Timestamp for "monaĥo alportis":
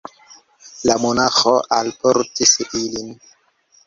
1.03-2.55